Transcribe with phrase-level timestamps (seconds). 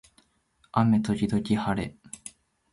[0.75, 1.95] 雨時々はれ